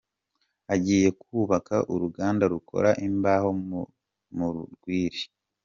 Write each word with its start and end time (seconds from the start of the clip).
Agiye 0.73 1.07
kubaka 1.21 1.75
uruganda 1.93 2.43
rukora 2.53 2.89
imbaho 3.07 3.49
mu 4.37 4.47
rwiri. 4.73 5.21